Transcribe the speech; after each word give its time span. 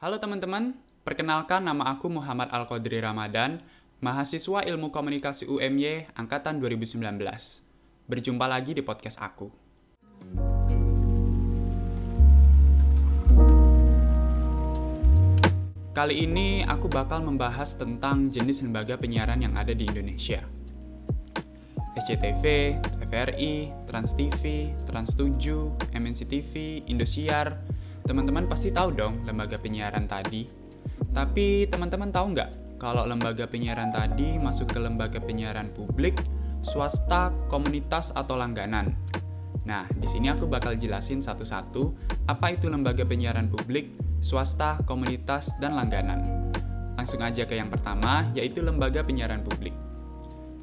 Halo 0.00 0.16
teman-teman, 0.16 0.72
perkenalkan 1.04 1.60
nama 1.60 1.92
aku 1.92 2.08
Muhammad 2.08 2.48
Al-Qadri 2.48 3.04
Ramadan, 3.04 3.60
mahasiswa 4.00 4.64
Ilmu 4.64 4.88
Komunikasi 4.88 5.44
UMY 5.44 6.08
angkatan 6.16 6.56
2019. 6.56 7.04
Berjumpa 8.08 8.48
lagi 8.48 8.72
di 8.72 8.80
podcast 8.80 9.20
aku. 9.20 9.52
Kali 15.92 16.14
ini 16.24 16.64
aku 16.64 16.88
bakal 16.88 17.20
membahas 17.20 17.76
tentang 17.76 18.24
jenis 18.24 18.64
lembaga 18.64 18.96
penyiaran 18.96 19.44
yang 19.44 19.52
ada 19.52 19.76
di 19.76 19.84
Indonesia. 19.84 20.40
SCTV, 22.00 22.72
TVRI, 23.04 23.68
Trans 23.84 24.16
TV, 24.16 24.72
Trans 24.88 25.12
7, 25.12 25.92
MNC 25.92 26.24
TV, 26.24 26.80
Indosiar, 26.88 27.60
Teman-teman 28.04 28.46
pasti 28.50 28.70
tahu 28.72 28.94
dong 28.94 29.24
lembaga 29.24 29.56
penyiaran 29.56 30.08
tadi. 30.08 30.46
Tapi 31.10 31.66
teman-teman 31.68 32.10
tahu 32.12 32.36
nggak 32.36 32.50
kalau 32.80 33.04
lembaga 33.04 33.44
penyiaran 33.44 33.92
tadi 33.92 34.40
masuk 34.40 34.72
ke 34.72 34.78
lembaga 34.80 35.20
penyiaran 35.20 35.68
publik, 35.76 36.16
swasta, 36.64 37.28
komunitas, 37.52 38.08
atau 38.16 38.40
langganan? 38.40 38.96
Nah, 39.68 39.84
di 39.92 40.08
sini 40.08 40.32
aku 40.32 40.48
bakal 40.48 40.74
jelasin 40.80 41.20
satu-satu 41.20 41.92
apa 42.24 42.56
itu 42.56 42.72
lembaga 42.72 43.04
penyiaran 43.04 43.52
publik, 43.52 43.92
swasta, 44.24 44.80
komunitas, 44.88 45.52
dan 45.60 45.76
langganan. 45.76 46.50
Langsung 46.96 47.20
aja 47.20 47.44
ke 47.44 47.56
yang 47.56 47.68
pertama, 47.68 48.24
yaitu 48.32 48.64
lembaga 48.64 49.04
penyiaran 49.04 49.44
publik. 49.44 49.76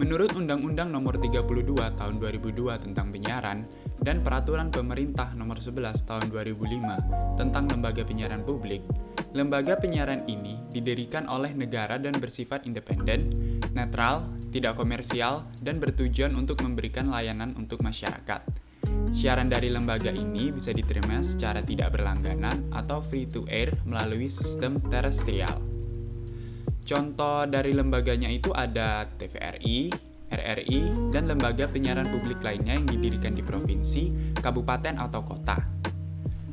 Menurut 0.00 0.32
Undang-Undang 0.32 0.96
Nomor 0.96 1.20
32 1.20 1.76
Tahun 1.76 2.14
2002 2.16 2.56
tentang 2.88 3.12
penyiaran 3.12 3.68
dan 4.00 4.24
Peraturan 4.24 4.72
Pemerintah 4.72 5.36
Nomor 5.36 5.60
11 5.60 5.92
Tahun 6.08 6.24
2005 6.32 7.36
tentang 7.36 7.68
lembaga 7.68 8.00
penyiaran 8.00 8.40
publik, 8.40 8.80
lembaga 9.36 9.76
penyiaran 9.76 10.24
ini 10.24 10.56
didirikan 10.72 11.28
oleh 11.28 11.52
negara 11.52 12.00
dan 12.00 12.16
bersifat 12.16 12.64
independen, 12.64 13.28
netral, 13.76 14.24
tidak 14.48 14.80
komersial, 14.80 15.44
dan 15.60 15.76
bertujuan 15.76 16.32
untuk 16.32 16.64
memberikan 16.64 17.12
layanan 17.12 17.52
untuk 17.60 17.84
masyarakat. 17.84 18.40
Siaran 19.12 19.52
dari 19.52 19.68
lembaga 19.68 20.08
ini 20.08 20.48
bisa 20.48 20.72
diterima 20.72 21.20
secara 21.20 21.60
tidak 21.60 21.92
berlangganan 22.00 22.72
atau 22.72 23.04
free 23.04 23.28
to 23.28 23.44
air 23.52 23.68
melalui 23.84 24.32
sistem 24.32 24.80
terestrial. 24.88 25.69
Contoh 26.84 27.46
dari 27.46 27.76
lembaganya 27.76 28.26
itu 28.30 28.50
ada 28.50 29.06
TVRI, 29.06 29.90
RRI, 30.30 31.10
dan 31.10 31.26
lembaga 31.26 31.66
penyiaran 31.66 32.06
publik 32.08 32.38
lainnya 32.40 32.78
yang 32.78 32.86
didirikan 32.86 33.34
di 33.34 33.42
provinsi, 33.42 34.34
kabupaten, 34.38 34.96
atau 34.98 35.20
kota. 35.26 35.58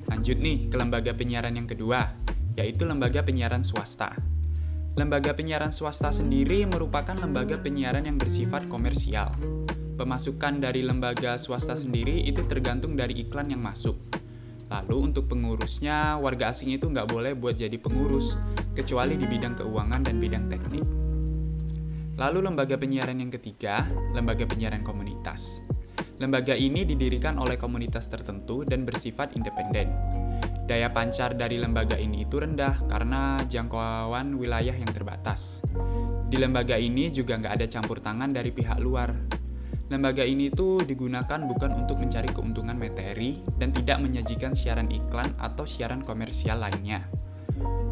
Lanjut 0.09 0.37
nih 0.39 0.71
ke 0.71 0.75
lembaga 0.75 1.11
penyiaran 1.13 1.53
yang 1.53 1.69
kedua, 1.69 2.09
yaitu 2.57 2.89
lembaga 2.89 3.21
penyiaran 3.21 3.61
swasta. 3.61 4.17
Lembaga 4.97 5.37
penyiaran 5.37 5.69
swasta 5.69 6.09
sendiri 6.09 6.65
merupakan 6.65 7.13
lembaga 7.13 7.61
penyiaran 7.61 8.09
yang 8.09 8.17
bersifat 8.17 8.65
komersial. 8.65 9.29
Pemasukan 9.93 10.57
dari 10.57 10.81
lembaga 10.81 11.37
swasta 11.37 11.77
sendiri 11.77 12.25
itu 12.25 12.41
tergantung 12.49 12.97
dari 12.97 13.21
iklan 13.21 13.53
yang 13.53 13.61
masuk. 13.61 13.93
Lalu 14.73 15.13
untuk 15.13 15.29
pengurusnya, 15.29 16.17
warga 16.17 16.49
asing 16.49 16.73
itu 16.73 16.89
nggak 16.89 17.07
boleh 17.13 17.37
buat 17.37 17.55
jadi 17.55 17.77
pengurus, 17.77 18.35
kecuali 18.77 19.17
di 19.17 19.25
bidang 19.25 19.57
keuangan 19.57 20.05
dan 20.05 20.21
bidang 20.21 20.45
teknik. 20.45 20.85
Lalu 22.13 22.45
lembaga 22.45 22.77
penyiaran 22.77 23.17
yang 23.17 23.33
ketiga, 23.33 23.89
lembaga 24.13 24.45
penyiaran 24.45 24.85
komunitas. 24.85 25.65
Lembaga 26.21 26.53
ini 26.53 26.85
didirikan 26.85 27.41
oleh 27.41 27.57
komunitas 27.57 28.05
tertentu 28.05 28.61
dan 28.61 28.85
bersifat 28.85 29.33
independen. 29.33 29.89
Daya 30.69 30.93
pancar 30.93 31.33
dari 31.33 31.57
lembaga 31.57 31.97
ini 31.97 32.29
itu 32.29 32.37
rendah 32.37 32.85
karena 32.85 33.41
jangkauan 33.49 34.37
wilayah 34.37 34.73
yang 34.77 34.93
terbatas. 34.93 35.65
Di 36.29 36.37
lembaga 36.37 36.77
ini 36.77 37.09
juga 37.09 37.41
nggak 37.41 37.53
ada 37.57 37.65
campur 37.65 37.97
tangan 37.97 38.29
dari 38.29 38.53
pihak 38.53 38.77
luar, 38.77 39.09
Lembaga 39.87 40.19
ini 40.27 40.51
tuh 40.51 40.83
digunakan 40.83 41.39
bukan 41.47 41.71
untuk 41.79 42.03
mencari 42.03 42.27
keuntungan 42.35 42.75
materi 42.75 43.39
dan 43.55 43.71
tidak 43.71 44.03
menyajikan 44.03 44.51
siaran 44.51 44.91
iklan 44.91 45.31
atau 45.39 45.63
siaran 45.63 46.03
komersial 46.03 46.59
lainnya. 46.59 47.07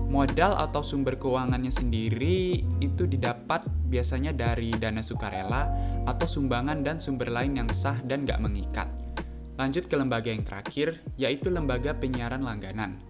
Modal 0.06 0.54
atau 0.56 0.86
sumber 0.86 1.18
keuangannya 1.18 1.74
sendiri 1.74 2.62
itu 2.80 3.04
didapat 3.10 3.66
biasanya 3.90 4.32
dari 4.32 4.70
dana 4.78 5.02
sukarela 5.02 5.66
atau 6.06 6.30
sumbangan 6.30 6.86
dan 6.86 7.02
sumber 7.02 7.34
lain 7.34 7.58
yang 7.58 7.70
sah 7.74 7.98
dan 8.06 8.24
gak 8.24 8.38
mengikat. 8.40 8.88
Lanjut 9.58 9.90
ke 9.90 9.96
lembaga 9.98 10.30
yang 10.30 10.46
terakhir, 10.46 11.02
yaitu 11.18 11.50
lembaga 11.50 11.96
penyiaran 11.96 12.46
langganan. 12.46 13.02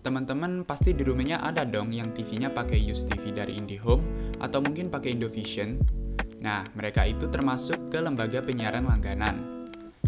Teman-teman 0.00 0.64
pasti 0.64 0.96
di 0.96 1.04
rumahnya 1.04 1.44
ada 1.44 1.62
dong 1.62 1.92
yang 1.92 2.10
TV-nya 2.16 2.50
pakai 2.50 2.80
Use 2.80 3.04
TV 3.04 3.36
dari 3.36 3.60
IndiHome 3.60 4.02
atau 4.40 4.64
mungkin 4.64 4.88
pakai 4.88 5.12
Indovision 5.12 5.76
Nah, 6.40 6.64
mereka 6.72 7.04
itu 7.04 7.28
termasuk 7.28 7.92
ke 7.92 8.00
lembaga 8.00 8.40
penyiaran 8.40 8.88
langganan. 8.88 9.59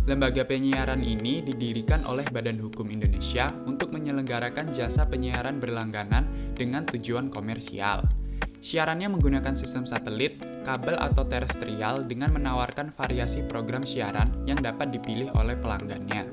Lembaga 0.03 0.43
penyiaran 0.43 0.99
ini 1.07 1.47
didirikan 1.47 2.03
oleh 2.11 2.27
Badan 2.27 2.59
Hukum 2.59 2.91
Indonesia 2.91 3.55
untuk 3.71 3.95
menyelenggarakan 3.95 4.75
jasa 4.75 5.07
penyiaran 5.07 5.63
berlangganan 5.63 6.27
dengan 6.59 6.83
tujuan 6.91 7.31
komersial. 7.31 8.03
Siarannya 8.59 9.07
menggunakan 9.15 9.55
sistem 9.55 9.87
satelit, 9.87 10.43
kabel 10.67 10.99
atau 10.99 11.23
terestrial 11.23 12.03
dengan 12.03 12.35
menawarkan 12.35 12.91
variasi 12.91 13.47
program 13.47 13.87
siaran 13.87 14.43
yang 14.43 14.59
dapat 14.59 14.91
dipilih 14.91 15.31
oleh 15.39 15.55
pelanggannya. 15.55 16.27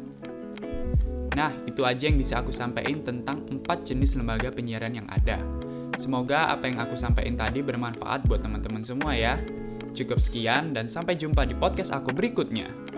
Nah, 1.38 1.53
itu 1.69 1.85
aja 1.85 2.09
yang 2.09 2.18
bisa 2.18 2.41
aku 2.41 2.50
sampaikan 2.50 3.06
tentang 3.06 3.46
empat 3.53 3.85
jenis 3.85 4.18
lembaga 4.18 4.50
penyiaran 4.50 4.97
yang 4.97 5.06
ada. 5.13 5.38
Semoga 6.02 6.50
apa 6.50 6.66
yang 6.66 6.81
aku 6.81 6.97
sampaikan 6.97 7.38
tadi 7.38 7.62
bermanfaat 7.62 8.25
buat 8.25 8.41
teman-teman 8.41 8.81
semua 8.81 9.13
ya. 9.13 9.38
Cukup 9.94 10.18
sekian 10.18 10.74
dan 10.74 10.90
sampai 10.90 11.13
jumpa 11.22 11.46
di 11.46 11.53
podcast 11.53 11.94
aku 11.94 12.09
berikutnya. 12.18 12.97